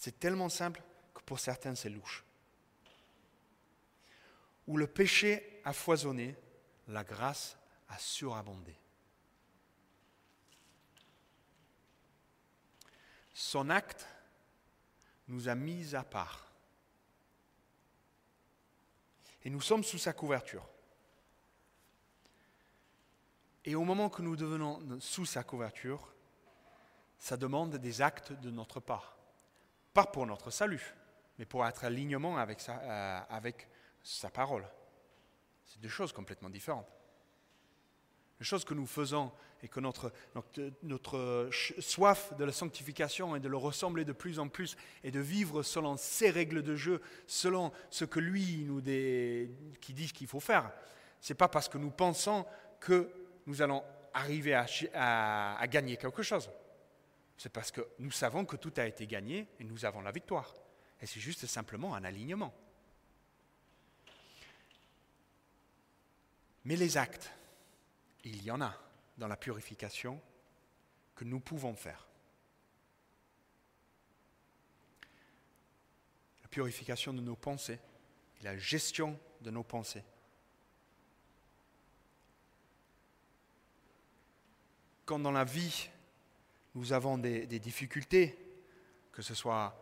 [0.00, 0.82] C'est tellement simple
[1.12, 2.24] que pour certains c'est louche.
[4.66, 6.34] Où le péché a foisonné,
[6.88, 8.74] la grâce a surabondé.
[13.34, 14.06] Son acte
[15.28, 16.50] nous a mis à part.
[19.44, 20.66] Et nous sommes sous sa couverture.
[23.66, 26.14] Et au moment que nous devenons sous sa couverture,
[27.18, 29.19] ça demande des actes de notre part
[29.92, 30.94] pas pour notre salut,
[31.38, 33.68] mais pour être alignement avec sa, euh, avec
[34.02, 34.66] sa parole.
[35.64, 36.88] C'est deux choses complètement différentes.
[38.38, 39.30] Les choses que nous faisons
[39.62, 40.12] et que notre,
[40.82, 45.20] notre, soif de la sanctification et de le ressembler de plus en plus et de
[45.20, 50.40] vivre selon ses règles de jeu, selon ce que lui nous qui dit qu'il faut
[50.40, 50.72] faire,
[51.20, 52.46] ce n'est pas parce que nous pensons
[52.80, 53.10] que
[53.46, 56.50] nous allons arriver à gagner quelque chose
[57.40, 60.54] c'est parce que nous savons que tout a été gagné et nous avons la victoire.
[61.00, 62.54] Et c'est juste simplement un alignement.
[66.66, 67.32] Mais les actes,
[68.24, 68.76] il y en a
[69.16, 70.20] dans la purification
[71.14, 72.06] que nous pouvons faire.
[76.42, 77.80] La purification de nos pensées
[78.38, 80.04] et la gestion de nos pensées.
[85.06, 85.88] Quand dans la vie,
[86.74, 88.38] nous avons des, difficultés,
[89.12, 89.76] que ce soit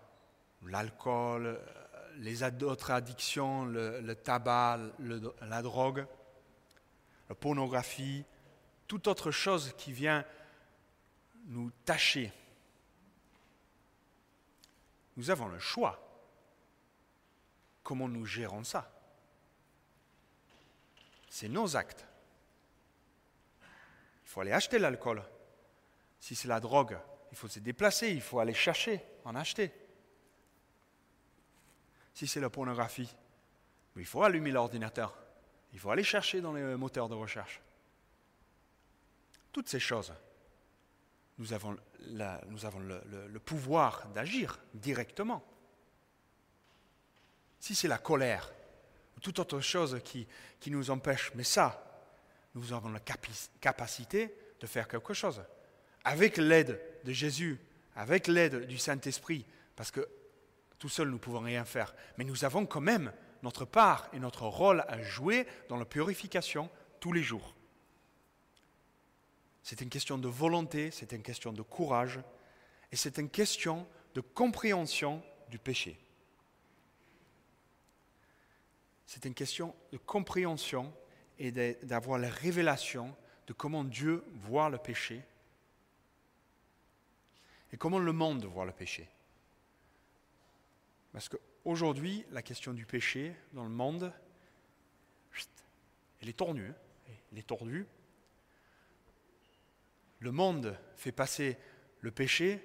[0.66, 6.06] l'alcool, euh, les autres addictions, le, tabac, la drogue,
[7.28, 8.24] la pornographie,
[8.86, 10.24] toute autre chose qui vient
[11.46, 12.32] nous tâcher.
[15.16, 16.04] Nous avons le choix.
[17.82, 18.90] Comment nous gérons ça?
[21.28, 22.06] C'est nos actes.
[23.60, 25.22] Il faut aller acheter l'alcool.
[26.20, 26.98] Si c'est la drogue,
[27.30, 29.72] il faut se déplacer, il faut aller chercher, en acheter.
[32.14, 33.14] Si c'est la pornographie,
[33.96, 35.16] il faut allumer l'ordinateur,
[35.72, 37.60] il faut aller chercher dans les moteurs de recherche.
[39.52, 40.12] Toutes ces choses,
[41.38, 45.44] nous avons, le pouvoir d'agir directement.
[47.60, 48.52] Si c'est la colère,
[49.16, 50.26] ou toute autre chose qui
[50.66, 51.32] nous empêche.
[51.34, 51.84] Mais ça,
[52.54, 55.42] nous avons la capacité de faire quelque chose.
[56.08, 57.60] Avec l'aide de Jésus,
[57.94, 59.44] avec l'aide du Saint-Esprit,
[59.76, 60.08] parce que
[60.78, 61.94] tout seul nous ne pouvons rien faire.
[62.16, 66.70] Mais nous avons quand même notre part et notre rôle à jouer dans la purification
[66.98, 67.54] tous les jours.
[69.62, 72.20] C'est une question de volonté, c'est une question de courage,
[72.90, 76.00] et c'est une question de compréhension du péché.
[79.04, 80.90] C'est une question de compréhension
[81.38, 83.14] et d'avoir la révélation
[83.46, 85.22] de comment Dieu voit le péché
[87.72, 89.08] et comment le monde voit le péché?
[91.12, 94.12] Parce qu'aujourd'hui, la question du péché dans le monde,
[96.20, 96.68] elle est tordue.
[96.68, 97.12] Hein.
[97.32, 97.86] Elle est tordue.
[100.20, 101.56] Le monde fait passer
[102.00, 102.62] le péché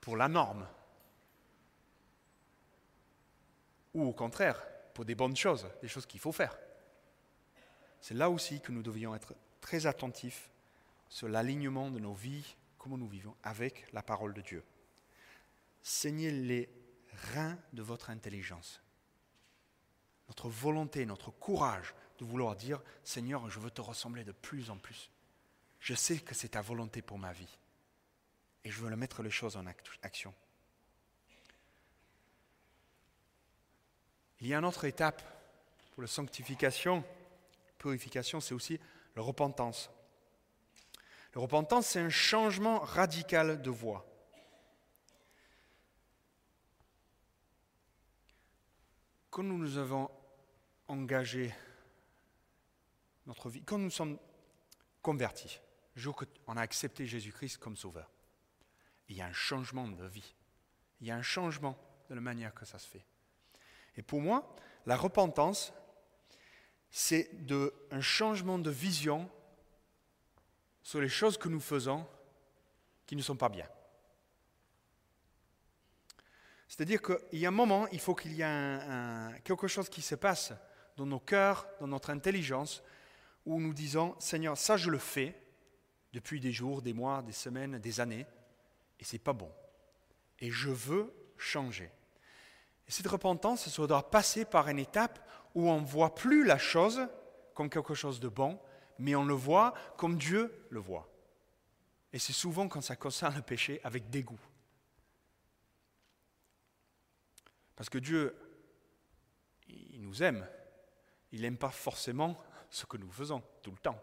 [0.00, 0.68] pour la norme.
[3.94, 4.62] Ou au contraire,
[4.92, 6.58] pour des bonnes choses, des choses qu'il faut faire.
[8.00, 10.50] C'est là aussi que nous devions être très attentifs
[11.08, 14.62] sur l'alignement de nos vies, comment nous vivons avec la parole de Dieu.
[15.82, 16.68] Saignez les
[17.34, 18.80] reins de votre intelligence,
[20.28, 24.76] notre volonté, notre courage de vouloir dire, Seigneur, je veux te ressembler de plus en
[24.76, 25.10] plus.
[25.80, 27.58] Je sais que c'est ta volonté pour ma vie.
[28.62, 30.32] Et je veux mettre les choses en action.
[34.38, 35.24] Il y a une autre étape
[35.90, 37.02] pour la sanctification,
[37.78, 38.78] purification, c'est aussi
[39.16, 39.90] la repentance.
[41.36, 44.06] La repentance, c'est un changement radical de voie.
[49.28, 50.10] Quand nous nous avons
[50.88, 51.54] engagé
[53.26, 54.18] notre vie, quand nous sommes
[55.02, 55.60] convertis,
[55.94, 58.10] le jour qu'on a accepté Jésus-Christ comme sauveur,
[59.10, 60.34] il y a un changement de vie.
[61.02, 61.76] Il y a un changement
[62.08, 63.04] de la manière que ça se fait.
[63.96, 65.74] Et pour moi, la repentance,
[66.90, 67.30] c'est
[67.90, 69.30] un changement de vision
[70.86, 72.06] sur les choses que nous faisons
[73.06, 73.66] qui ne sont pas bien.
[76.68, 78.78] C'est-à-dire qu'il y a un moment, il faut qu'il y ait
[79.42, 80.52] quelque chose qui se passe
[80.96, 82.84] dans nos cœurs, dans notre intelligence,
[83.44, 85.34] où nous disons, Seigneur, ça je le fais
[86.12, 88.24] depuis des jours, des mois, des semaines, des années,
[89.00, 89.50] et c'est pas bon.
[90.38, 91.90] Et je veux changer.
[92.86, 95.18] Et cette repentance, ça doit passer par une étape
[95.52, 97.08] où on ne voit plus la chose
[97.54, 98.60] comme quelque chose de bon,
[98.98, 101.08] mais on le voit comme Dieu le voit.
[102.12, 104.40] Et c'est souvent quand ça concerne le péché avec dégoût.
[107.74, 108.34] Parce que Dieu,
[109.68, 110.48] il nous aime.
[111.32, 114.00] Il n'aime pas forcément ce que nous faisons tout le temps.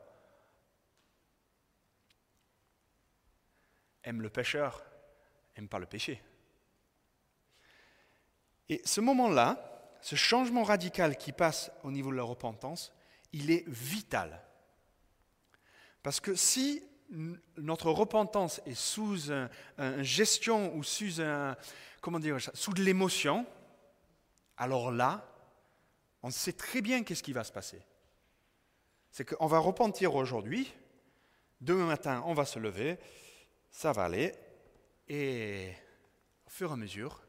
[4.03, 4.84] Aime le pécheur,
[5.56, 6.21] aime pas le péché.
[8.69, 12.91] Et ce moment-là, ce changement radical qui passe au niveau de la repentance,
[13.32, 14.43] il est vital.
[16.04, 16.84] Parce que si
[17.58, 21.56] notre repentance est sous une gestion ou sous un,
[22.02, 23.46] comment dire, sous de l'émotion,
[24.58, 25.26] alors là,
[26.22, 27.82] on sait très bien qu'est-ce qui va se passer.
[29.12, 30.72] C'est qu'on va repentir aujourd'hui,
[31.62, 32.98] demain matin, on va se lever,
[33.70, 34.34] ça va aller,
[35.08, 35.72] et
[36.46, 37.22] au fur et à mesure,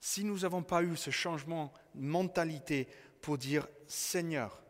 [0.00, 2.88] si nous n'avons pas eu ce changement de mentalité
[3.20, 4.62] pour dire Seigneur,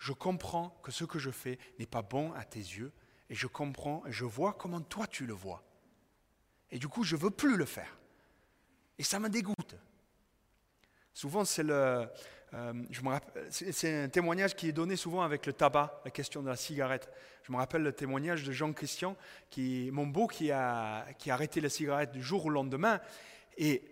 [0.00, 2.90] je comprends que ce que je fais n'est pas bon à tes yeux,
[3.28, 5.62] et je comprends et je vois comment toi tu le vois.
[6.70, 7.98] Et du coup, je ne veux plus le faire.
[8.98, 9.76] Et ça me dégoûte.
[11.12, 12.08] Souvent, c'est le,
[12.54, 12.72] euh,
[13.82, 17.10] un témoignage qui est donné souvent avec le tabac, la question de la cigarette.
[17.42, 19.16] Je me rappelle le témoignage de Jean Christian,
[19.50, 23.00] qui, mon beau, qui a, qui a arrêté la cigarette du jour au lendemain.
[23.58, 23.82] Et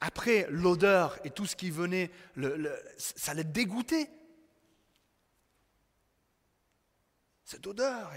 [0.00, 4.10] après, l'odeur et tout ce qui venait, le, ça l'a dégoûté.
[7.46, 8.12] Cette odeur.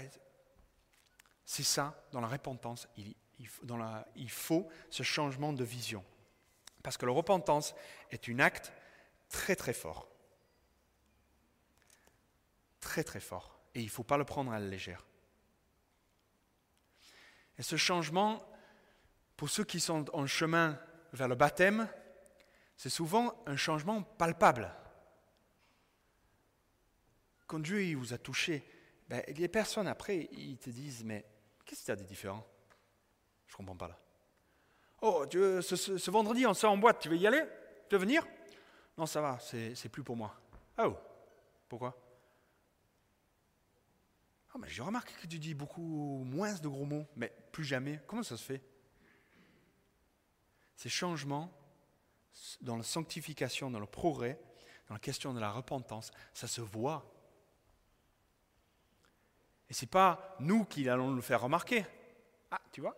[1.44, 6.04] C'est ça, dans la repentance, il, faut ce changement de vision.
[6.82, 7.74] Parce que la repentance
[8.10, 8.72] est un acte
[9.28, 10.08] très très fort.
[12.80, 13.60] Très très fort.
[13.76, 15.06] Et il ne faut pas le prendre à la légère.
[17.56, 18.44] Et ce changement,
[19.36, 20.76] pour ceux qui sont en chemin
[21.12, 21.88] vers le baptême,
[22.76, 24.74] c'est souvent un changement palpable.
[27.46, 28.64] Quand Dieu vous a touché,
[29.10, 31.24] ben, les personnes après, ils te disent, mais
[31.64, 32.46] qu'est-ce qu'il y a de différent?
[33.48, 33.98] Je ne comprends pas là.
[35.02, 37.42] Oh, ce, vendredi, on sort en boîte, tu veux y aller?
[37.88, 38.24] Tu veux venir?
[38.96, 40.32] Non, ça va, c'est plus pour moi.
[40.78, 40.96] Oh,
[41.68, 42.00] pourquoi?
[44.54, 48.00] Oh, mais J'ai remarqué que tu dis beaucoup moins de gros mots, mais plus jamais.
[48.06, 48.62] Comment ça se fait?
[50.76, 51.52] Ces changements
[52.60, 54.40] dans la sanctification, dans le progrès,
[54.86, 57.12] dans la question de la repentance, ça se voit.
[59.70, 61.86] Et ce n'est pas nous qui allons le faire remarquer.
[62.50, 62.96] Ah, tu vois?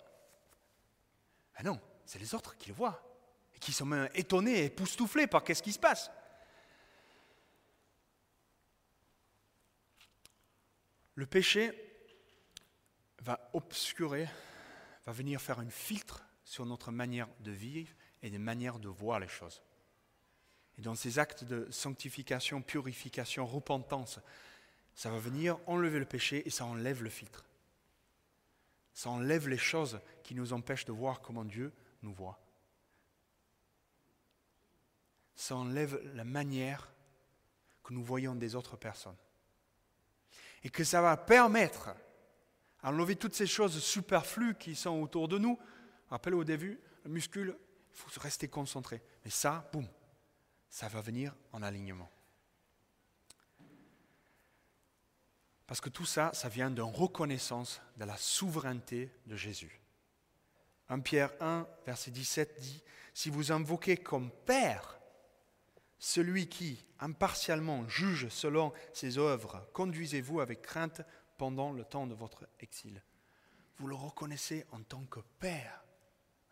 [1.56, 3.00] Ah non, c'est les autres qui le voient
[3.54, 6.10] et qui sont même étonnés et époustouflés par qu'est-ce qui se passe.
[11.14, 11.72] Le péché
[13.20, 14.26] va obscurer,
[15.04, 17.92] va venir faire un filtre sur notre manière de vivre
[18.22, 19.62] et des manières de voir les choses.
[20.78, 24.20] Et dans ces actes de sanctification, purification, repentance,
[24.94, 27.44] ça va venir enlever le péché et ça enlève le filtre.
[28.94, 31.72] Ça enlève les choses qui nous empêchent de voir comment Dieu
[32.02, 32.38] nous voit.
[35.34, 36.92] Ça enlève la manière
[37.82, 39.16] que nous voyons des autres personnes.
[40.62, 41.90] Et que ça va permettre
[42.82, 45.58] à enlever toutes ces choses superflues qui sont autour de nous.
[46.10, 47.56] Rappelez au début, le muscule,
[47.90, 49.02] il faut rester concentré.
[49.24, 49.88] Mais ça, boum,
[50.68, 52.10] ça va venir en alignement.
[55.66, 59.80] Parce que tout ça, ça vient d'une reconnaissance de la souveraineté de Jésus.
[60.88, 62.82] 1 Pierre 1, verset 17 dit,
[63.14, 64.98] Si vous invoquez comme Père
[65.98, 71.00] celui qui, impartialement, juge selon ses œuvres, conduisez-vous avec crainte
[71.38, 73.02] pendant le temps de votre exil.
[73.78, 75.84] Vous le reconnaissez en tant que Père,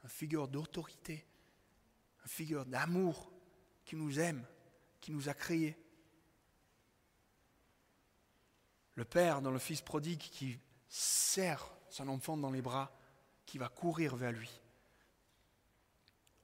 [0.02, 1.26] une figure d'autorité,
[2.22, 3.30] une figure d'amour
[3.84, 4.46] qui nous aime,
[5.00, 5.76] qui nous a créés.
[9.00, 12.92] Le Père dans le Fils prodigue qui serre son enfant dans les bras,
[13.46, 14.50] qui va courir vers lui.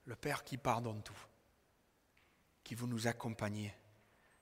[0.05, 1.19] Le Père qui pardonne tout,
[2.63, 3.71] qui veut nous accompagner,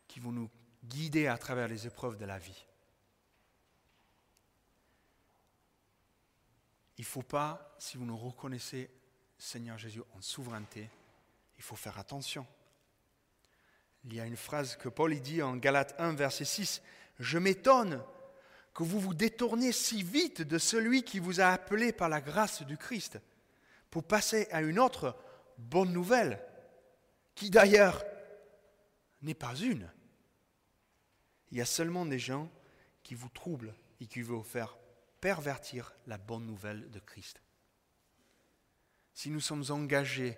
[0.07, 0.49] qui veut nous
[0.86, 2.66] guider à travers les épreuves de la vie.
[6.97, 8.89] Il ne faut pas, si vous nous reconnaissez,
[9.38, 10.89] Seigneur Jésus, en souveraineté,
[11.57, 12.47] il faut faire attention.
[14.05, 16.82] Il y a une phrase que Paul dit en Galates 1, verset 6.
[17.20, 18.03] Je m'étonne
[18.74, 22.61] que vous vous détourniez si vite de celui qui vous a appelé par la grâce
[22.63, 23.20] du Christ
[23.89, 25.16] pour passer à une autre
[25.57, 26.41] bonne nouvelle,
[27.34, 28.03] qui d'ailleurs
[29.22, 29.89] n'est pas une.
[31.51, 32.51] Il y a seulement des gens
[33.03, 34.78] qui vous troublent et qui veulent faire
[35.22, 37.41] pervertir la bonne nouvelle de Christ.
[39.13, 40.38] Si nous sommes engagés,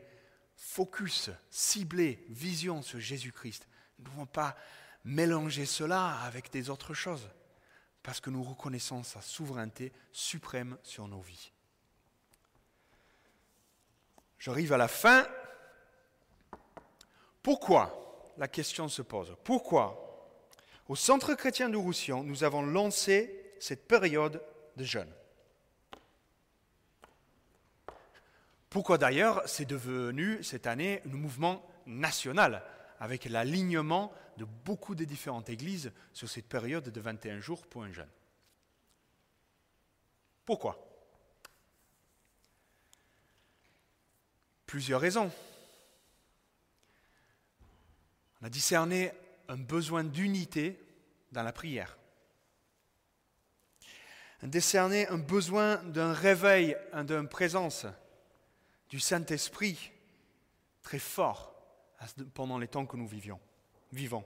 [0.56, 3.68] focus, ciblés, vision sur Jésus-Christ,
[3.98, 4.56] nous ne pouvons pas
[5.04, 7.30] mélanger cela avec des autres choses,
[8.04, 11.52] parce que nous reconnaissons sa souveraineté suprême sur nos vies.
[14.40, 15.28] J'arrive à la fin.
[17.42, 19.36] Pourquoi La question se pose?
[19.44, 20.32] Pourquoi
[20.88, 24.42] Au Centre chrétien de Roussillon, nous avons lancé cette période
[24.76, 25.14] de jeunes.
[28.70, 32.64] Pourquoi d'ailleurs c'est devenu cette année un mouvement national,
[33.00, 37.92] avec l'alignement de beaucoup de différentes églises sur cette période de 21 jours pour un
[37.92, 38.10] jeune.
[40.46, 40.84] Pourquoi?
[44.66, 45.32] Plusieurs raisons.
[48.42, 49.12] On a discerné
[49.48, 50.80] un besoin d'unité
[51.32, 51.98] dans la prière
[54.44, 57.86] décerner un besoin d'un réveil, d'une présence
[58.90, 59.92] du Saint-Esprit
[60.84, 61.54] très fort
[62.34, 63.40] pendant les temps que nous vivions,
[63.92, 64.26] vivons.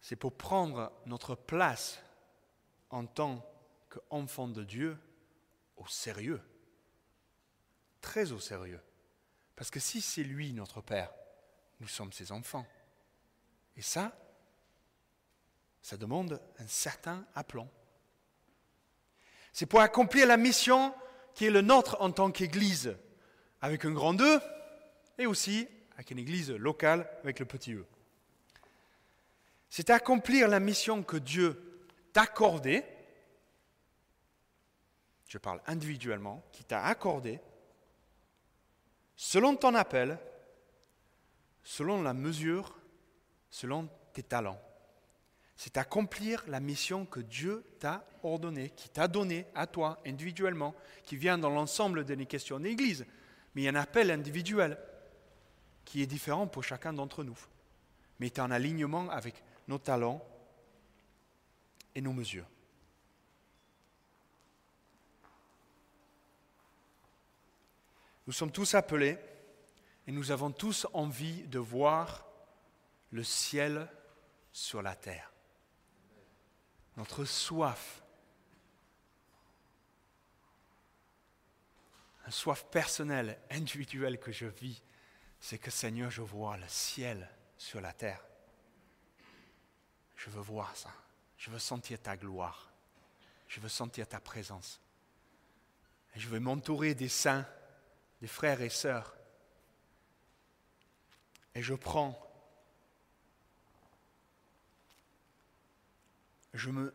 [0.00, 2.02] C'est pour prendre notre place
[2.90, 3.46] en tant
[3.88, 4.98] qu'enfant de Dieu
[5.76, 6.42] au sérieux,
[8.00, 8.80] très au sérieux.
[9.56, 11.12] Parce que si c'est lui notre Père,
[11.80, 12.66] nous sommes ses enfants.
[13.76, 14.16] Et ça,
[15.82, 17.68] ça demande un certain aplomb.
[19.52, 20.94] C'est pour accomplir la mission
[21.34, 22.96] qui est le nôtre en tant qu'Église,
[23.60, 24.40] avec un grand E,
[25.18, 27.84] et aussi avec une Église locale avec le petit E.
[29.68, 31.82] C'est accomplir la mission que Dieu
[32.12, 32.84] t'a accordée,
[35.28, 37.40] je parle individuellement, qui t'a accordée,
[39.14, 40.18] selon ton appel,
[41.62, 42.78] selon la mesure,
[43.50, 44.60] selon tes talents
[45.62, 51.18] c'est accomplir la mission que Dieu t'a ordonnée, qui t'a donnée à toi individuellement, qui
[51.18, 53.04] vient dans l'ensemble des questions d'Église.
[53.54, 54.78] Mais il y a un appel individuel
[55.84, 57.38] qui est différent pour chacun d'entre nous,
[58.18, 60.24] mais est en alignement avec nos talents
[61.94, 62.46] et nos mesures.
[68.26, 69.18] Nous sommes tous appelés
[70.06, 72.26] et nous avons tous envie de voir
[73.10, 73.88] le ciel
[74.52, 75.30] sur la terre
[77.00, 77.99] notre soif.
[82.30, 84.82] Soif personnel, individuel que je vis
[85.40, 88.22] c'est que Seigneur, je vois le ciel sur la terre.
[90.16, 90.92] Je veux voir ça.
[91.38, 92.70] Je veux sentir ta gloire.
[93.48, 94.80] Je veux sentir ta présence.
[96.14, 97.46] Je veux m'entourer des saints,
[98.20, 99.16] des frères et sœurs.
[101.54, 102.18] Et je prends,
[106.52, 106.94] je me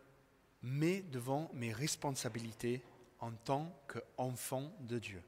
[0.62, 2.84] mets devant mes responsabilités
[3.20, 5.22] en tant qu'enfant de Dieu.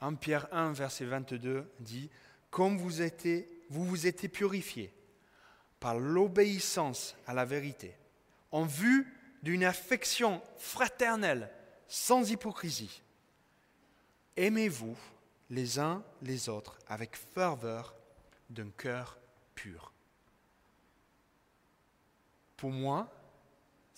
[0.00, 2.10] 1 Pierre 1, verset 22 dit,
[2.50, 2.90] Comme vous,
[3.70, 4.92] vous vous êtes purifiés
[5.80, 7.94] par l'obéissance à la vérité,
[8.50, 9.12] en vue
[9.42, 11.50] d'une affection fraternelle,
[11.86, 13.02] sans hypocrisie,
[14.36, 14.96] aimez-vous
[15.50, 17.94] les uns les autres avec ferveur
[18.50, 19.18] d'un cœur
[19.54, 19.92] pur.
[22.56, 23.10] Pour moi,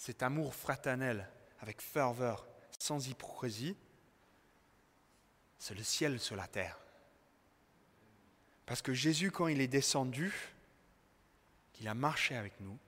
[0.01, 1.29] cet amour fraternel
[1.61, 2.49] avec ferveur,
[2.79, 3.77] sans hypocrisie,
[5.59, 6.79] c'est le ciel sur la terre.
[8.65, 10.33] Parce que Jésus, quand il est descendu,
[11.75, 12.79] qu'il a marché avec nous,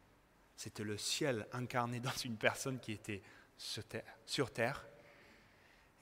[0.56, 3.22] c'était le ciel incarné dans une personne qui était
[3.58, 4.86] sur terre.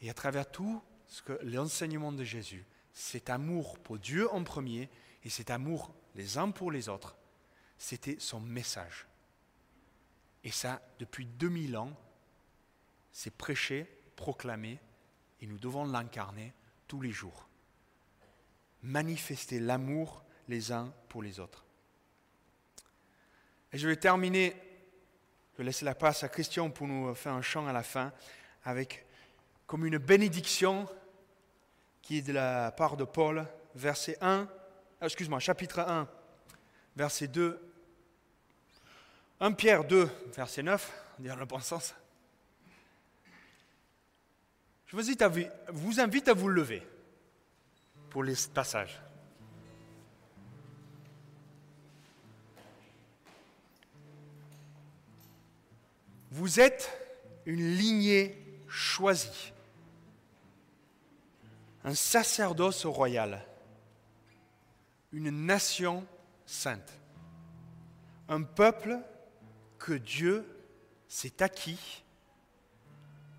[0.02, 4.88] Et à travers tout ce que l'enseignement de Jésus, cet amour pour Dieu en premier
[5.24, 7.16] et cet amour les uns pour les autres,
[7.78, 9.09] c'était son message.
[10.44, 11.92] Et ça, depuis 2000 ans,
[13.12, 13.86] c'est prêché,
[14.16, 14.78] proclamé,
[15.40, 16.52] et nous devons l'incarner
[16.86, 17.48] tous les jours.
[18.82, 21.64] Manifester l'amour les uns pour les autres.
[23.72, 24.56] Et je vais terminer,
[25.52, 28.12] je vais laisser la place à Christian pour nous faire un chant à la fin,
[28.64, 29.06] avec
[29.66, 30.88] comme une bénédiction
[32.02, 34.48] qui est de la part de Paul, verset 1,
[35.00, 36.08] ah, excuse-moi, chapitre 1,
[36.96, 37.69] verset 2,
[39.42, 41.94] 1 Pierre 2, verset 9, dire le bon sens.
[44.86, 46.86] Je vous invite à vous lever
[48.10, 49.00] pour les passages.
[56.32, 56.90] Vous êtes
[57.46, 58.36] une lignée
[58.68, 59.52] choisie,
[61.82, 63.42] un sacerdoce royal,
[65.12, 66.06] une nation
[66.44, 66.92] sainte,
[68.28, 69.00] un peuple
[69.80, 70.46] que Dieu
[71.08, 72.04] s'est acquis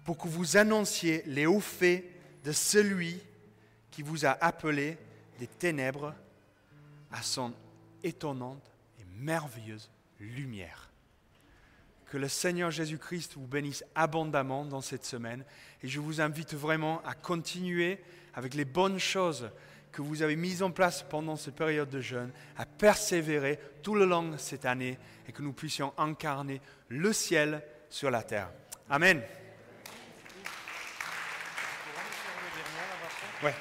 [0.03, 2.03] pour que vous annonciez les hauts faits
[2.43, 3.21] de celui
[3.91, 4.97] qui vous a appelé
[5.39, 6.13] des ténèbres
[7.11, 7.53] à son
[8.03, 9.89] étonnante et merveilleuse
[10.19, 10.89] lumière.
[12.07, 15.45] Que le Seigneur Jésus-Christ vous bénisse abondamment dans cette semaine
[15.81, 17.99] et je vous invite vraiment à continuer
[18.33, 19.49] avec les bonnes choses
[19.91, 24.05] que vous avez mises en place pendant cette période de jeûne, à persévérer tout le
[24.05, 28.49] long de cette année et que nous puissions incarner le ciel sur la terre.
[28.89, 29.21] Amen.
[33.43, 33.53] Ouais.